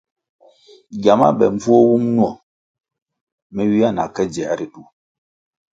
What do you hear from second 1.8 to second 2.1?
wum